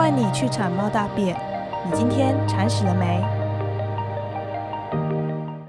[0.00, 1.36] 欢迎你去铲猫大便，
[1.84, 3.22] 你今天铲屎了没？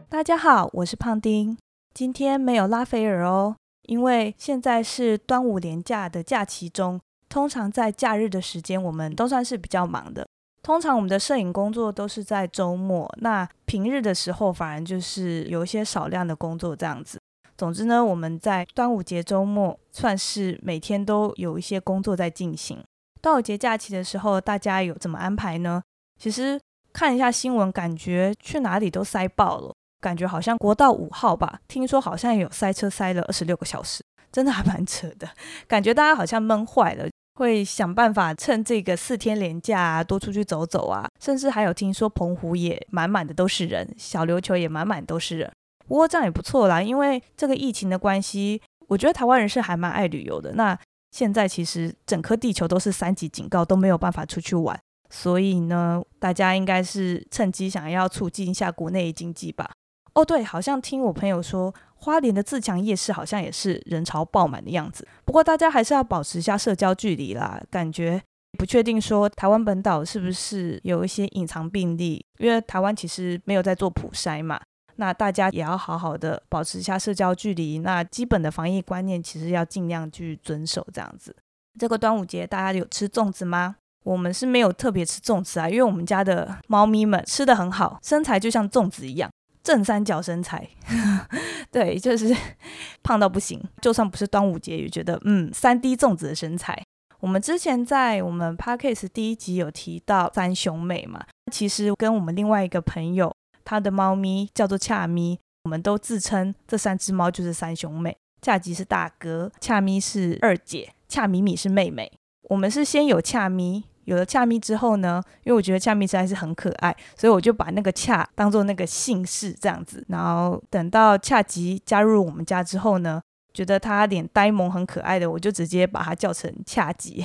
[0.08, 1.58] 大家好，我是胖丁，
[1.94, 3.58] 今天没有拉斐尔哦，
[3.88, 10.26] 因为现在是端午连假的假期中，通常在假日的时间，我们都算是比较忙的。
[10.64, 17.20] 通常我们的摄影工作都是在周末，那平日的时候反而就是有一些少量的工作这样子。
[17.58, 22.82] 总之呢，我们在端午节周末算是每天都有一些工作在进行。
[23.22, 25.82] 端午节假期的时候，大家有怎么安排呢？
[26.20, 26.60] 其实
[26.92, 35.30] 看一下新闻，感觉去哪里都塞爆了，感觉好像国道五号吧，听说好像有塞车塞了二十六个小时，真的还蛮扯的，
[35.68, 37.08] 感觉大家好像闷坏了。
[37.36, 45.52] 会想办法趁这个四天连假，多出去走走啊，甚至还有听说澎湖也满满的都是人，小琉球也满满都是人。
[45.88, 50.54] 不过这样也不错啦，因为这个疫情的关系，我觉得台湾人是还蛮爱旅游的。
[50.54, 50.78] 那
[51.12, 54.80] 现在其实整颗地球都是三级警告，都没有办法出去玩，
[55.10, 59.72] 所以呢，大家应该是趁机想要促进一下国内经济吧。
[60.14, 61.74] 哦，对，好像听我朋友说。
[62.04, 67.62] 花莲的自强夜市好像也是人潮爆满的样子，不过大家还是要保持一下社交距离啦。
[67.70, 68.20] 感觉
[68.58, 74.60] 不确定说台湾本岛是不是有一些隐藏病例，因为台湾其实没有在做普筛嘛。
[75.02, 81.36] 那大家也要好好的保持一下社交距离，那基本的防疫观念其实要尽量去遵守这样子。
[81.80, 83.78] 这个端午节大家有吃粽子吗？
[84.04, 89.28] 我们是没有特别吃粽子啊，因为我们家的猫咪们吃的很好，身材就像粽子一样。
[89.64, 90.68] 正三角身材，
[91.72, 92.36] 对，就是
[93.02, 93.60] 胖到不行。
[93.82, 96.80] 就算不是端午节，也觉得嗯，三 D 粽子的身材。
[97.20, 103.32] 我们之前在我们 podcast 第一集有提到三兄妹嘛，其实跟我们另外一个朋友，
[103.64, 108.16] 他的猫咪叫做恰咪，我们都自称这三只猫就是三兄妹。
[108.42, 112.12] 恰吉是大哥，恰咪是二姐，恰米米是妹妹。
[112.50, 113.84] 我们是先有恰咪。
[114.06, 120.04] 有了恰咪之后呢，因为我觉得恰咪实在是很可爱，所以我就把那个恰当做那个姓氏这样子。
[120.10, 123.22] 然后等到恰吉加入我们家之后呢，
[123.54, 127.24] 觉得他脸呆萌很可爱的，我就直接把它叫成恰吉。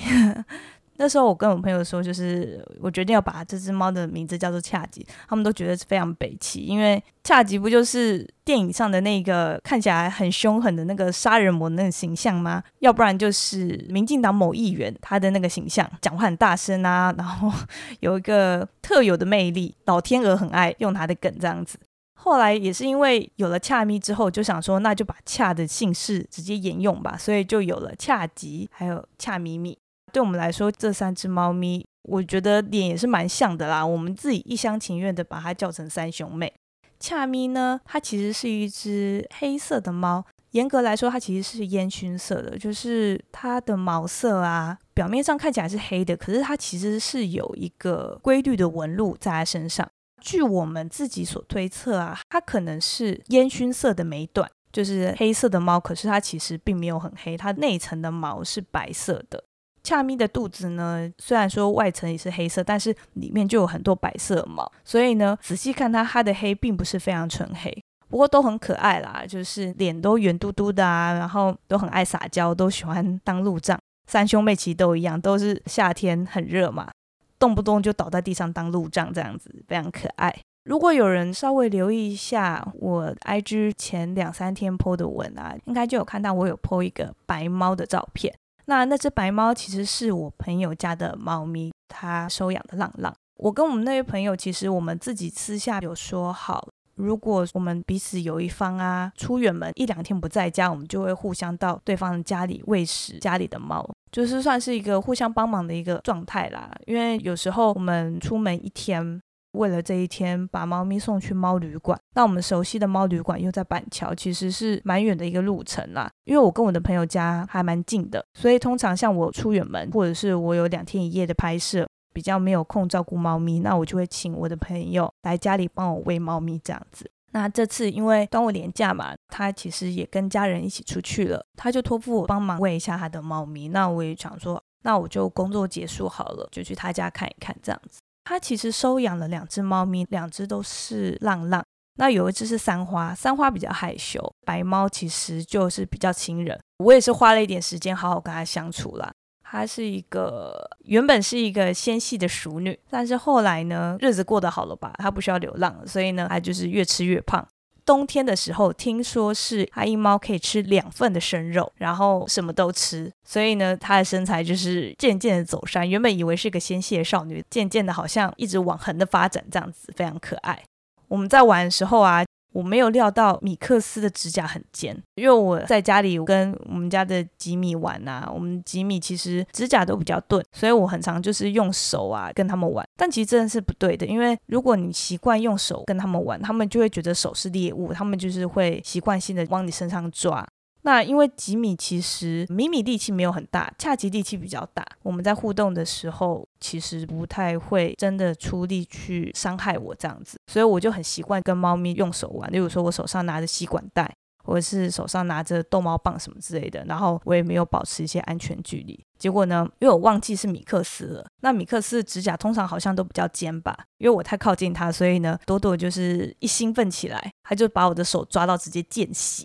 [0.99, 12.63] 那时候我跟我朋友说，就是我决定要把这只猫的名字叫做恰吉，他们都觉得是非常北气，因为恰吉不就是电影上的那个看起来很凶狠的那个杀人魔那个形象吗？
[12.79, 17.53] 要不然就是民进党某议员他的那个形象，讲话很大声啊，然后
[18.01, 21.79] 有一个特有的魅力，老天鹅很爱用他的梗这样子。
[22.19, 29.77] 后来也是因为有了恰咪之后，就想说那就把恰的姓氏直接沿用吧，所以就有了恰吉，还有恰咪咪。
[30.17, 33.85] 对我们来说，这三只猫咪，我觉得脸也是蛮像的啦。
[33.85, 36.51] 我们自己一厢情愿的把它叫成三兄妹。
[36.99, 49.87] 恰咪呢，它其实是一只黑色的猫，严格来说，它其实是烟熏色的，就是它的毛色啊，表面上看起来是黑的，可是它其实是有一个规律的纹路在它身上。
[50.23, 59.45] 据我们自己所推测啊，它可能是烟熏色的美短，就是黑色的猫，可是它其实并没有很黑，它内层的毛是白色的。
[59.87, 67.73] 恰咪的肚子呢，虽然说外层也是黑色，但是里面就有很多白色毛，所以呢，仔细看它，它的黑并不是非常纯黑，
[68.09, 73.79] 不过都很可爱啦，就是脸都圆嘟嘟的啊，然后都很爱撒娇，都喜欢当路障。
[74.09, 76.91] 三兄妹其实都一样，都是夏天很热嘛，
[77.39, 80.35] 动不动就倒在地上当路障这样子，非常可爱。
[80.65, 88.35] 如果有人稍微留意一下我 IG 前两三天 po 的文啊，应该就有看到我有 po 一个白猫的照片。
[88.67, 93.15] 那那只白猫其实是我朋友家的猫咪，他收养的浪浪。
[93.37, 106.71] 我跟我们那位朋友，其实我们自己私下有说好，如果我们彼此有一方啊出远门一两天不在家，我们就会互相到对方的家里喂食家里的猫，就是算是一个互相帮忙的一个状态啦。
[106.87, 109.21] 因为有时候我们出门一天。
[109.57, 116.11] 为了这一天把猫咪送去猫旅馆，那我们熟悉的猫旅馆又在板桥，其实是蛮远的一个路程啦。
[116.25, 127.11] 因为我跟我的朋友家还蛮近的，所以通常像我出远门，或者是我有两天一夜的拍摄，比较没有空照顾猫咪，那我就会请我的朋友来家里帮我喂猫咪这样子。
[127.33, 133.69] 那这次因为端午连假嘛，他其实也跟家人一起出去了，他就托付我帮忙喂一下他的猫咪。
[133.69, 138.01] 那我也想说，那我就工作结束好了，就去他家看一看这样子。
[138.29, 141.65] 他其实收养了两只猫咪，两只都是浪浪。
[141.95, 146.61] 那有一只是三花，三花比较害羞，白猫其实就是比较亲人。
[146.79, 149.13] 我也是花了一点时间好好跟它相处啦。
[149.45, 157.47] 它是一个原本是一个纤细的熟女，但是后来呢，日子过得好了吧，它不需要流浪，所以呢，它就是越吃越胖。
[157.87, 165.89] 冬天的时候，听说是阿姨猫可以吃两份的生肉，然后什么都吃，所以呢，它的身材就是渐渐的走山。
[165.89, 170.61] 原本以为是个纤细的少女，渐渐的好像一直往横的发展，这样子非常可爱。
[171.07, 172.26] 我们在玩的时候啊。
[172.57, 182.87] 我没有料到米克斯的指甲很尖，因为我在家里跟我们家的吉米玩呐，我们吉米其实指甲都比较钝，所以我很常就是用手啊跟他们玩。
[182.97, 190.47] 但其实真的是不对的，因为如果你习惯用手跟他们玩，他们就会觉得手是猎物，他们就是会习惯性的往你身上抓。
[190.87, 194.87] 那因为吉米其实米米力气没有很大，恰吉力气比较大。
[195.03, 202.51] 我们在互动的时候，其实不太会真的出力去伤害我这样子，所以我就很习惯跟猫咪用手玩。
[202.53, 204.09] 例如说，我手上拿着吸管袋，
[204.45, 208.97] 或者是手上拿着逗猫棒什么之类的，然后我也没有保持一些安全距离。
[209.19, 211.27] 结果呢，因为我忘记是米克斯了。
[211.41, 213.77] 那米克斯的指甲通常好像都比较尖吧？
[213.99, 219.45] 因为我太靠近它，所以呢，多多就是一兴奋起来，它就把我的手抓到直接见血。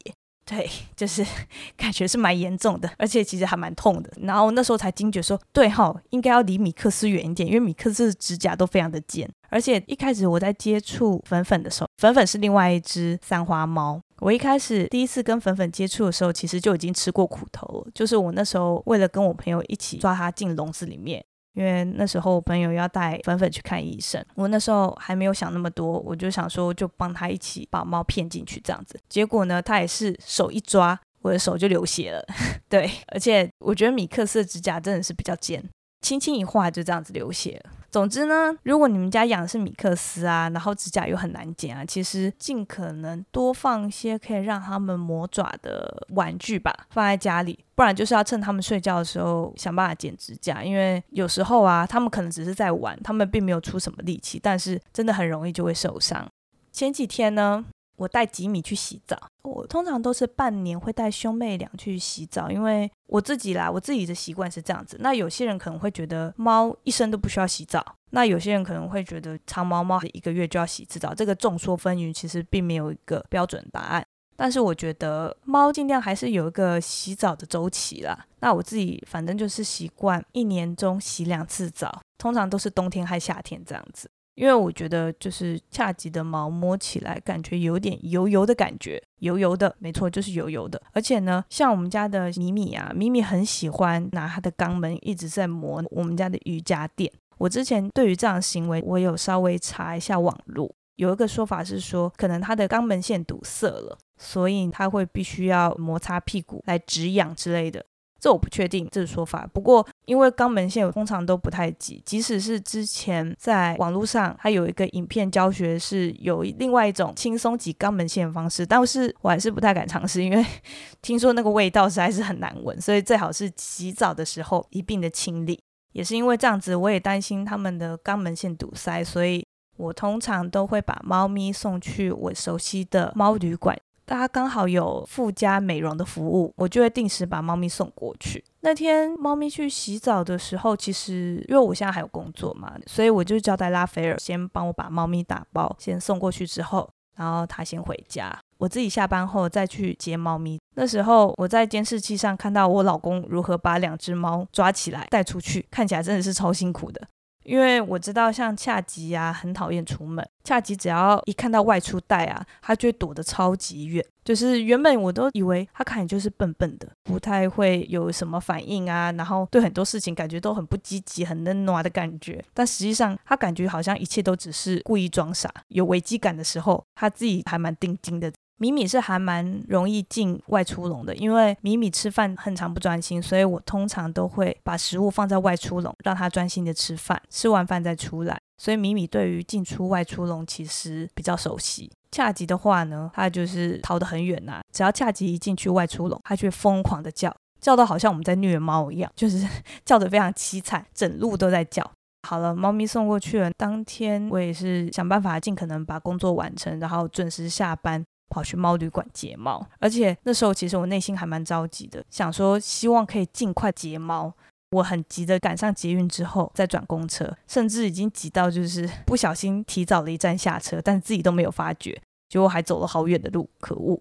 [0.52, 1.26] 对， 就是
[1.78, 4.12] 感觉是蛮严重的，而且其实还蛮痛的。
[4.18, 9.30] 然后那时候才惊觉说，对哈，应该要离米克斯远一点，因为米克斯的指甲都非常的尖。
[9.50, 14.02] 而且一开始我在接触粉粉的时候，粉粉是另外一只三花猫。
[14.20, 17.88] 我一开始第一次跟粉粉接触的时候，其实就已经吃过苦头了。
[17.96, 21.24] 就是我那时候为了跟我朋友一起抓它进笼子里面。
[21.54, 29.00] 因为那时候我朋友要带粉粉去看医生，我那时候还没有想那么多，我就想说就帮他一起把猫骗进去这样子。
[29.10, 32.26] 结果呢，他也是手一抓，我的手就流血了。
[32.70, 35.62] 对，而且我觉得米克斯的指甲真的是比较尖，
[36.02, 37.72] 轻轻一划就这样子流血了。
[37.92, 56.26] 总之呢，如果你们家养的是米克斯啊，然后指甲又很难剪啊，其实尽可能多放一些可以让他们磨爪的玩具吧，放在家里，不然就是要趁他们睡觉的时候想办法剪指甲，因为有时候啊，他们可能只是在玩，他们并没有出什么力气，但是真的很容易就会受伤。
[56.72, 57.66] 前几天呢。
[58.02, 64.98] 我带吉米去洗澡，我通常都是半年会带兄妹俩去洗澡，因为我自己啦，我自己的习惯是这样子。
[65.02, 74.04] 那有些人可能会觉得猫一生都不需要洗澡，那有些人可能会觉得长毛猫一个月就要洗一次澡，这个众说纷纭，其实并没有一个标准答案。
[74.36, 78.26] 但是我觉得猫尽量还是有一个洗澡的周期啦。
[78.40, 84.10] 那我自己反正就是习惯一年中洗两次澡，通常都是冬天和夏天这样子。
[84.42, 90.82] 因为我觉得就是恰吉的毛摸起来感觉有点油油的感觉，油油的，没错，就是油油的。
[90.94, 97.14] 而且呢，像我们家的米米啊，米米很喜欢拿它的肛门一直在磨我们家的瑜伽垫。
[97.38, 107.86] 我之前对于这样行为，我有稍微查一下网络，有一个说法是说，可能它的肛门腺堵塞了，所以它会必须要摩擦屁股来止痒之类的。
[108.22, 120.46] 这我不确定这个说法，不过因为肛门腺通常都不太挤，即使是之前在网络上它有一个影片教学是有另外一种轻松挤肛门腺的方式，但是我还是不太敢尝试，因为
[121.02, 125.60] 听说那个味道实在是很难闻，所以最好是洗澡的时候一并的清理。
[125.94, 129.44] 也是因为这样子，我也担心他们的肛门腺堵塞，所以
[129.78, 133.78] 我通常都会把猫咪送去我熟悉的猫旅馆。
[134.16, 138.44] 它刚好有附加美容的服务，我就会定时把猫咪送过去。
[138.62, 150.60] 那天猫咪去洗澡的时候，其实因为我现在还有工作嘛，所以我就交代拉斐尔先帮我把猫咪打包，先送过去之后，然后他先回家，我自己下班后再去接猫咪。
[150.76, 157.02] 那时候我在监视器上看到我老公如何把两只猫抓起来带出去，看起来真的是超辛苦的。
[157.44, 160.28] 因为我知道，像恰吉啊，很讨厌出门。
[160.44, 164.04] 恰吉只要一看到外出带啊，他就会躲得超级远。
[164.24, 172.44] 就是原本我都以为他看起来就是笨笨的，不太会有什么反应啊，然后对很多事情感觉都很不积极、很嫩暖的感觉。
[172.54, 175.52] 但实际上，他感觉好像一切都只是故意装傻。
[175.70, 178.32] 有危机感的时候，他自己还蛮定睛的。
[178.62, 188.40] 米米是还蛮容易进外出笼的，因为米米吃饭很常不专心，所以我通常都会把食物放在外出笼，让它专心的吃饭，吃完饭再出来。
[188.60, 191.92] 所以米米对于进出外出笼其实比较熟悉。
[192.12, 199.44] 恰吉的话呢，它就是逃得很远呐，只要恰吉一进去外出笼，它就会疯狂的叫，叫到好像我们在虐猫一样，就是
[199.84, 201.92] 叫得非常凄惨，整路都在叫。
[202.30, 208.06] 好了，猫咪送过去了，当天我也是想办法尽可能把工作完成，然后准时下班。
[208.32, 214.34] 跑去猫旅馆接猫，而且那时候其实我内心还蛮着急的，想说希望可以尽快接猫。
[214.72, 224.00] 我很急的赶上捷运之后再转公车，甚至已经急到就是不小心提早了一站下车，但自己都没有发觉，结果还走了好远的路，可恶！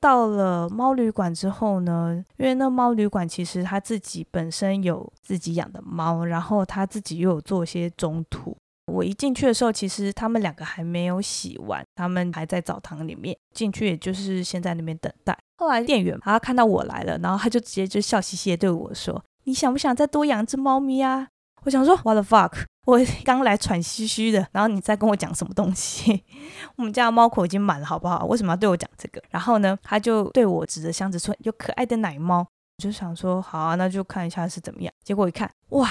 [0.00, 8.56] 到了猫旅馆之后呢，因为那猫旅馆其实他自己本身有自己养的猫，然后他自己又有做一些中途。
[8.88, 13.36] 我一进去的时候，其实他们两个还没有洗完，他们还在澡堂里面。
[13.54, 15.36] 进去也就是先在那边等待。
[15.56, 21.28] 后来店员他看到我来了，然后他就直接就笑嘻嘻的对我说：“你想不想再多养只猫咪啊？”
[21.64, 22.52] 我想说，What the fuck！
[22.86, 26.24] 我刚来喘吁吁的，然后你再跟我讲什么东西？
[26.76, 28.24] 我们家的猫口已经满了，好不好？
[28.26, 29.20] 为什么要对我讲这个？
[29.30, 32.46] 然后呢，他就对我指着箱子说：“有可爱的奶猫。”
[32.78, 34.92] 我就想说，好啊，那就看一下是怎么样。
[35.02, 35.90] 结果一看，哇，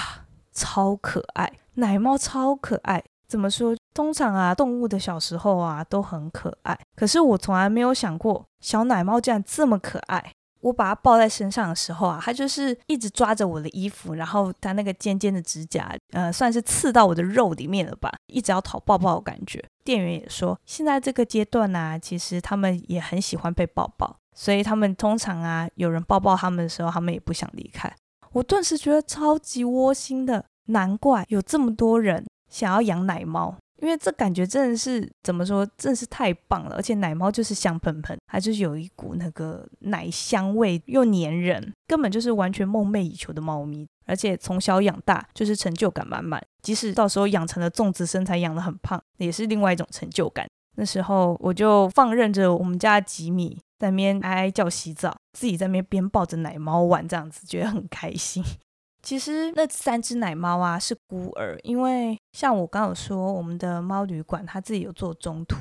[0.58, 3.02] 超可爱，奶猫超可爱。
[3.28, 3.76] 怎么说？
[3.94, 10.32] 通常啊，动物的小时候啊都很可爱，可是我从来没有想过，小奶猫竟然这么可爱。
[10.60, 19.62] 我把它抱在身上的时候啊，它就是一直抓着我的衣服，然后它那个尖尖的指甲，呃，算是刺到我的肉里面了吧，一直要讨抱抱的感觉。
[19.84, 27.94] 店员也说，现在这个阶段呢，其实他们也很喜欢被抱抱，所以他们通常啊，有人抱抱他们的时候，他们也不想离开。
[28.32, 33.56] 我顿时觉得超级窝心的，难怪有这么多人想要养奶猫。
[33.80, 36.74] 因为这感觉真的是怎么说，真的是太棒了！
[36.74, 43.86] 而且奶猫就是香喷喷，它就是有一股那个奶香味，又粘人，根本就是完全梦寐以求的猫咪。
[44.04, 46.44] 而且从小养大，就是成就感满满。
[46.60, 50.44] 即使到时候养成了粽子身材，养得很胖，也是另外一种成就感。
[50.76, 58.42] 那时候我就放任着我们家吉米在那边哀哀叫洗澡，自己在那边边抱着奶猫玩，这样子觉得很开心。
[59.00, 65.56] 其实那三只奶猫啊是孤儿，因为像我刚有说，我们的猫旅馆他自己有做中途，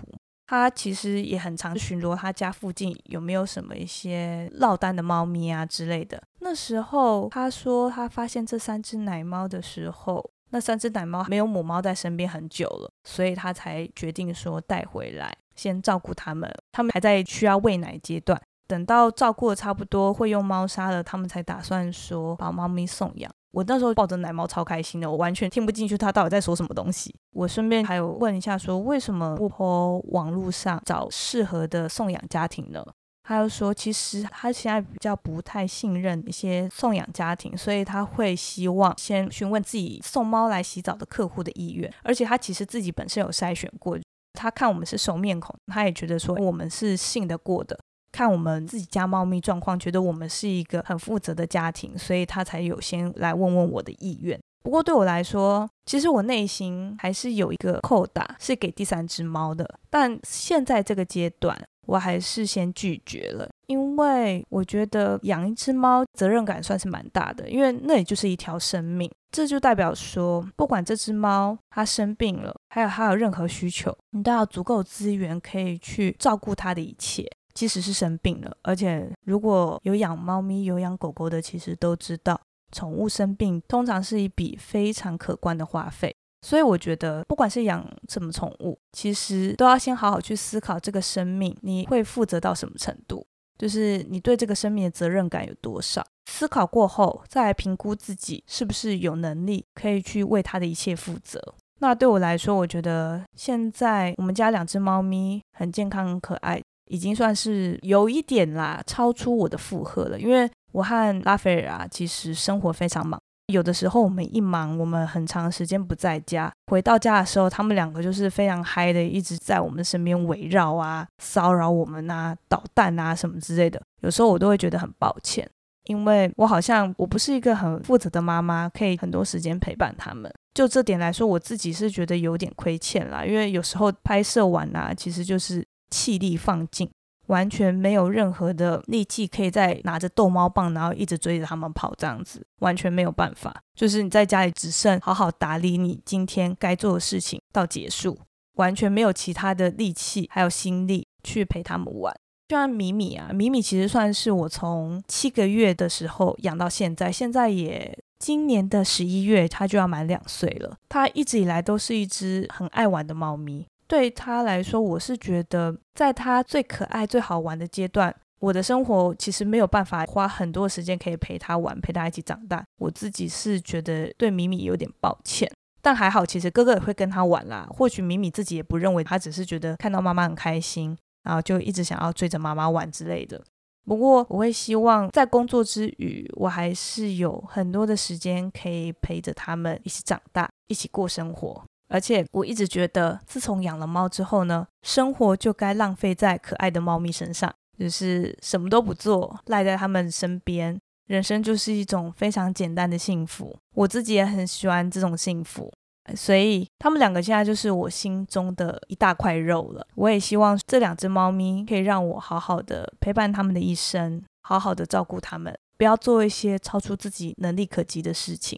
[0.48, 6.22] 他其实也很常巡逻他家附近有没有什么一些落单的猫咪啊之类的。
[6.40, 18.42] 那时候他说他发现这三只奶猫的时候，那三只奶猫没有母猫在身边很久了，所以他才决定说带回来先照顾他们，他们还在需要喂奶阶段。
[18.68, 23.32] 等到照顾的差不多会用猫砂了，他们才打算说把猫咪送养。
[23.52, 27.16] 我那时候抱着奶猫超开心的，我完全听不进去他到底在说什么东西。
[27.32, 32.86] 我顺便还有问一下，说为什么不抛网络上找适合的送养家庭呢？
[33.24, 43.98] 他又说，其实他现在比较不太信任一些送养家庭，所以他会希望先询问自己送猫来洗澡的客户的意愿，而且他其实自己本身有筛选过，
[44.38, 47.77] 他看我们是熟面孔，他也觉得说我们是信得过的。
[48.12, 54.39] 看我们自己家猫咪状况，觉得我们是一个很负责的家庭，所以他才有先来问问我的意愿。
[54.63, 77.25] 不过对我来说，其实我内心还是有一个扣打是给第三只猫的，但现在这个阶段，我还是先拒绝了，因为我觉得养一只猫责任感算是蛮大的，因为那也就是一条生命，这就代表说，不管这只猫它生病了，还有它有任何需求，你都要足够资源可以去照顾它的一切。
[77.53, 82.39] 即使是生病了，而且如果有养猫咪、有养狗狗的，其实都知道，
[82.72, 86.15] 宠物生病通常是一笔非常可观的花费。
[86.48, 93.27] 所以我觉得，不管是养什么宠物，其实都要先好好去思考这个生命你会负责到什么程度，
[93.58, 96.01] 就是你对这个生命的责任感有多少。
[96.32, 101.38] 思考过后，再来评估自己是不是有能力可以去为它的一切负责。
[101.80, 106.62] 那对我来说，我觉得现在我们家两只猫咪很健康、很可爱。
[106.89, 110.18] 已经算是有一点啦，超出我的负荷了。
[110.18, 123.82] 因为我和拉斐尔啊，其实生活非常忙，有的时候我们一忙，我们很长时间不在家，回到家的时候，他们两个就是非常嗨的，一直在我们身边围绕啊，骚扰我们啊，捣蛋啊什么之类的。
[124.01, 125.50] 有时候我都会觉得很抱歉，
[125.86, 130.32] 因为我好像我不是一个很负责的妈妈，可以很多时间陪伴他们。
[130.54, 135.66] 就这点来说，我自己是觉得有点亏欠啦，因为有时候拍摄完啊，其实就是。
[135.89, 136.89] 气力放尽，
[137.27, 143.55] 完全没有任何的力气可以再拿着逗猫棒，然后一直追着他们跑，这样子完全没有办法。
[143.75, 148.17] 就是你在家里只剩好好打理你今天该做的事情到结束，
[148.55, 152.13] 完全没有其他的力气还有心力去陪他们玩。
[152.48, 160.77] 就像米米啊，米米其实算是我从七个月的时候养到现在，现在也今年的十一月它就要满两岁了。
[160.88, 163.65] 它一直以来都是一只很爱玩的猫咪。
[163.88, 172.63] 对他来说，我是觉得，在他最可爱、最好玩的阶段，我的生活其实没有办法花很多时间可以陪他玩，陪他一起长大。
[172.77, 175.50] 我自己是觉得对米米有点抱歉，
[175.82, 177.65] 但还好，其实哥哥也会跟他玩啦。
[177.70, 183.41] 或许米米自己也不认为，他只是觉得看到妈妈很开心，然后就一直想要追着妈妈玩之类的。
[183.86, 191.63] 不过，我会希望在工作之余，我还是有很多的时间可以陪着他们一起长大，一起过生活。
[191.88, 203.58] 而且我一直觉得，自从养了猫之后呢，生活就该浪费在可爱的猫咪身上，就是什么都不做，赖在它们身边，人生就是一种非常简单的幸福。
[203.75, 205.72] 我自己也很喜欢这种幸福。
[206.15, 209.86] 所以他们两个现在就是我心中的一大块肉了。
[209.96, 218.58] 我也希望这两只猫咪可以让我好好的陪伴他们的一生，好好的照顾他们，不要做一些超出自己能力可及的事情。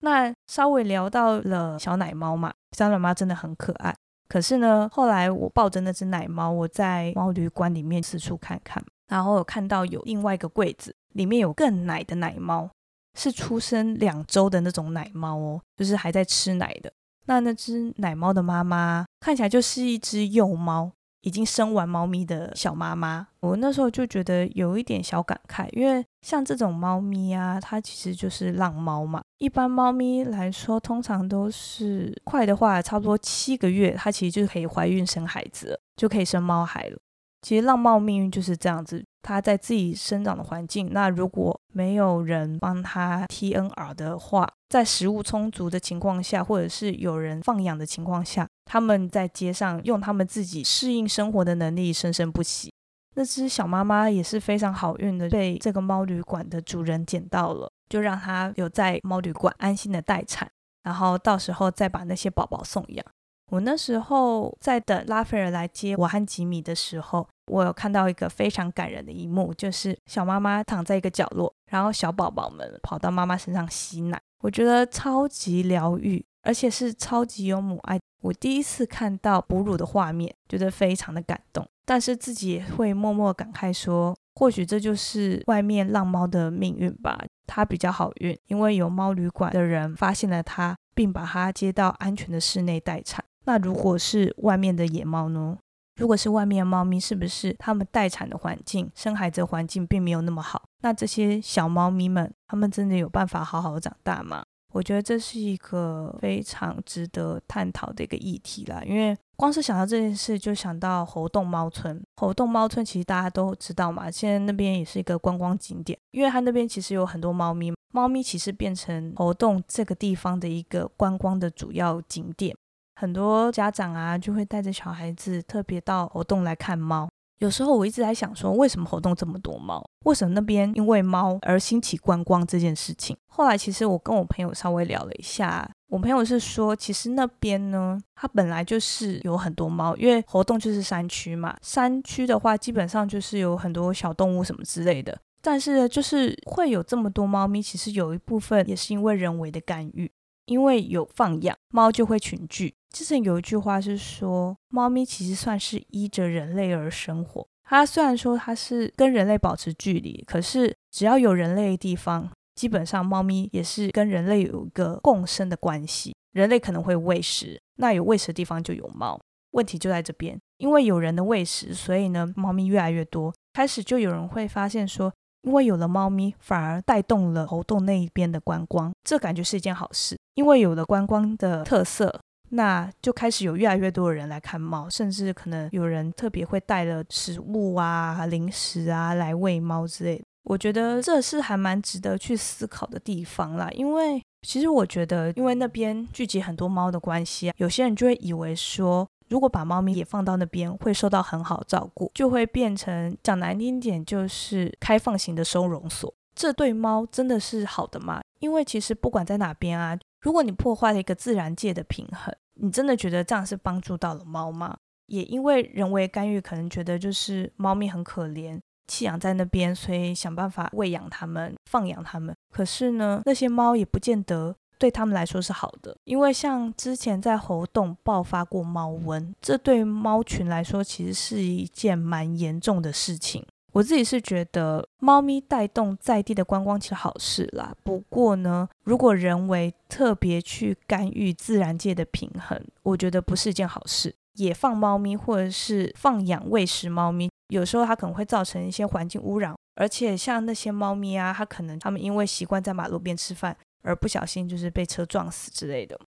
[0.00, 3.94] 那稍微聊到了小奶猫嘛，小奶猫真的很可爱。
[4.28, 12.70] 可是呢，后来我抱着那只奶猫，我在猫旅馆里面四处看看，然后有看到有另外一个柜子，里面有更奶的奶猫。
[13.18, 16.90] 是出生两周的那种奶猫哦，就是还在吃奶的。
[17.26, 20.92] 那那只奶猫的妈妈看起来就是一只幼猫，
[21.22, 23.26] 已经生完猫咪的小妈妈。
[23.40, 29.20] 我那时候就觉得有一点小感慨，因为像这种猫咪啊，它其实就是浪猫嘛。
[29.40, 36.98] 一般猫咪来说，通常都是快的话，差不多七个月，它其实就可以怀孕生孩子，就可以生猫孩了。
[37.40, 39.02] 其实浪猫命运就是这样子。
[39.22, 52.70] 它在自己生长的环境，那如果没有人帮它 T N R 的话，在食物充足的情况下，或者是有人放养的情况下，它们在街上用它们自己适应生活的能力生生不息。
[53.14, 60.50] 那只小妈妈也是非常好运的，被这个猫旅馆的主人捡到了，就让它有在猫旅馆安心的待产，
[60.82, 63.04] 然后到时候再把那些宝宝送养。
[63.50, 67.28] 我那时候在等拉斐尔来接我和吉米的时候。
[67.46, 77.98] 我有看到一个非常感人的一幕，就是小妈妈躺在一个角落，然后小宝宝们跑到妈妈身上吸奶，我觉得超级疗愈，而且是超级有母爱。
[78.22, 87.18] 我第一次看到哺乳的画面，觉得非常的感动，但是自己也会默默感慨说，或许这就是外面浪猫的命运吧。
[87.46, 93.24] 它比较好运，因为有猫旅馆的人发现了它，并把它接到安全的室内待产。
[93.44, 95.58] 那如果是外面的野猫呢？
[95.96, 100.62] 如果是外面的猫咪，是不是它们待产的环境、生孩子的环境并没有那么好？
[100.82, 104.44] 那这些小猫咪们，它们真的有办法好好长大吗？
[104.72, 108.82] 我觉得这是一个非常值得探讨的一个议题啦。
[108.84, 112.02] 因为光是想到这件事，就想到猴洞猫村。
[112.16, 122.54] 猴洞猫村其实大家都知道嘛，现在那边也是一个观光景点，因为它那边其实有很多猫咪，猫咪其实变成猴洞这个地方的一个观光的主要景点。
[122.96, 127.08] 很多家长啊，就会带着小孩子特别到活动来看猫。
[127.40, 129.82] 有时候我一直在想，说为什么活动这么多猫？
[130.04, 133.16] 为什么那边因为猫而兴起观光这件事情？
[133.26, 145.18] 后来其实我跟我朋友稍微聊了一下，我朋友是说，其实那边呢，它本来就是有很多猫，因为活动就是山区嘛，山区的话基本上就是有很多小动物什么之类的。
[145.42, 150.10] 但是呢，就是会有这么多猫咪，其实有一部分也是因为人为的干预。
[150.46, 152.74] 因为有放养猫，就会群聚。
[152.92, 157.46] 之前有一句话是说，猫咪其实算是依着人类而生活。
[157.64, 166.14] 它虽然说它是跟人类保持距离，可是只要有人类的地方，基本上猫咪也是跟人类有一个共生的关系。
[166.32, 169.20] 人类可能会喂食，那有喂食的地方就有猫。
[169.52, 173.32] 问题就在这边，因为有人的喂食，所以呢，猫咪越来越多。
[173.52, 175.12] 开始就有人会发现说。
[175.42, 180.14] 因为有了猫咪，反而带动了猴洞那一边的观光，这感觉是一件好事。
[180.34, 190.24] 因为有了观光的特色，那就开始有越来越多的人来看猫，甚至可能有人特别会带了食物啊、零食啊来喂猫之类的。
[190.44, 193.68] 我觉得这是还蛮值得去思考的地方啦。
[193.72, 199.06] 因为其实我觉得，因为那边聚集很多猫的关系啊，有些人就会以为说。
[199.28, 206.12] 如果把猫咪也放到那边，会受到很好照顾，就会变成讲难听点，就是开放型的收容所。
[206.34, 208.20] 这对猫真的是好的吗？
[208.40, 214.76] 因为其实不管在哪边啊，如果你破坏了一个自然界的平衡，你真的觉得这样是帮助到了猫吗？
[215.06, 222.34] 也因为人为干预，可能觉得就是猫咪很可怜，弃养在那边，所以想办法喂养它们、放养它们。
[222.52, 224.56] 可是呢，那些猫也不见得。
[224.78, 233.44] 对他们来说是好的，因为像之前在猴洞爆发过猫瘟，这对猫群来说其实是一件蛮严重的事情。
[233.72, 237.74] 我自己是觉得猫咪带动在地的观光其实好事啦。
[237.84, 244.14] 不过呢，如果人为特别去干预自然界的平衡，我觉得不是一件好事。
[244.34, 253.56] 野放猫咪或者是放养喂食猫咪，有时候它可能会造成一些环境污染，而且像那些猫咪啊，它可能它们因为习惯在马路边吃饭。
[253.82, 255.98] 而不小心就是被车撞死之类的。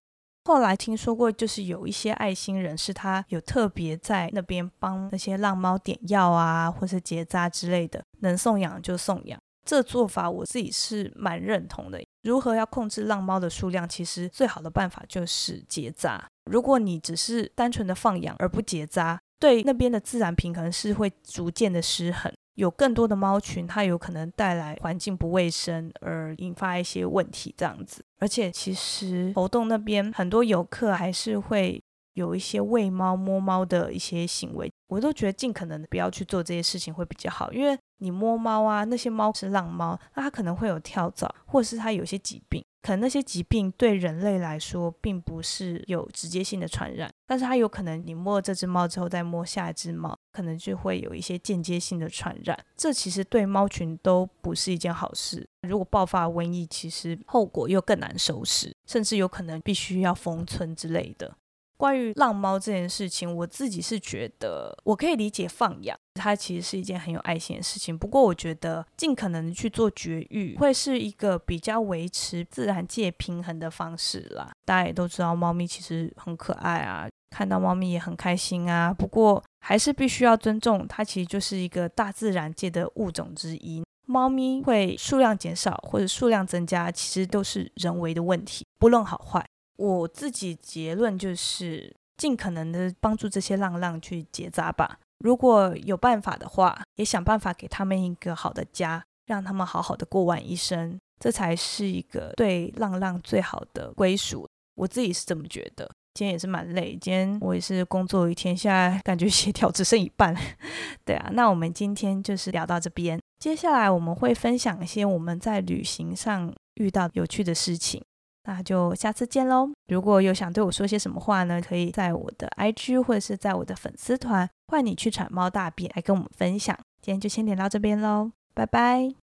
[0.44, 9.38] 后来听说过，就是有一些爱心人士，他有特别在那边帮那些浪猫点药啊，或是结扎之类的，能送养就送养。
[9.66, 11.98] 这做法我自己是蛮认同的。
[12.22, 13.88] 如何要控制浪猫的数量？
[13.88, 16.22] 其实最好的办法就是结扎。
[16.50, 22.30] 如果你只是单纯的放养而不结扎，对那边的自然平衡是会逐渐的失衡。
[22.54, 28.04] 有更多的猫群，它有可能带来环境不卫生，而引发一些问题这样子。
[28.18, 31.82] 而且其实活动那边很多游客还是会
[32.14, 42.64] 有一些喂猫、摸猫的一些行为，我都觉得尽可能的不要去做这些事情会比较好，因为你摸猫啊，那些猫是浪猫，那它可能会有跳蚤，或者是它有些疾病。
[42.82, 52.62] 可能那些疾病对人类来说并不是有直接性的传染，但是它有可能你摸了这只猫之后再摸下一只猫，可能就会有一些间接性的传染。
[52.76, 55.48] 这其实对猫群都不是一件好事。
[55.66, 61.34] 如果爆发瘟疫，其实后果又更难收拾，甚至有可能必须要封村之类的。
[61.76, 67.96] 关于浪猫这件事情，我自己是觉得我可以理解放养，它其实是一件很有爱心的事情。
[67.96, 74.50] 不过，我觉得尽可能去做绝育，会是一个比较维持自然界平衡的方式啦。
[74.64, 78.94] 大家也都知道，猫咪其实很可爱啊，看到猫咪也很开心啊。
[78.94, 83.82] 不过，还是必须要尊重它，其实就是一个大自然界的物种之一。
[84.06, 89.44] 猫咪会数量减少或者数量增加，其实都是人为的问题，不论好坏。
[89.76, 94.98] 我自己结论就是，尽可能的帮助这些浪浪去结扎吧。
[95.18, 104.46] 如果有办法的话，也想办法给他们一个好的家，让他们好好的过完一生，这才是一个对浪浪最好的归属。
[104.74, 105.90] 我自己是这么觉得。
[106.14, 110.32] 今天也是蛮累，今天我也是工作一天，现在感觉协调只剩一半。
[111.04, 118.00] 对啊，那我们今天就是聊到这边，接下来我们会分享一些我们在旅行上遇到有趣的事情。
[118.46, 119.70] 那就下次见喽！
[119.88, 121.60] 如果有想对我说些什么话呢？
[121.60, 126.78] 可以在我的 IG 或者是在我的粉丝团，换你去铲猫大便来跟我们分享。
[127.00, 129.23] 今天就先点到这边喽，拜拜。